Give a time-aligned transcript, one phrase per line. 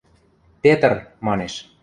[0.63, 0.91] –Петр,–
[1.25, 1.53] манеш.